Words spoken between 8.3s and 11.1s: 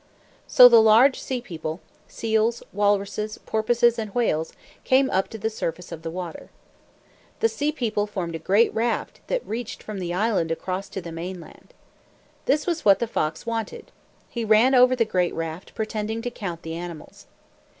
a great raft, that reached from the island across to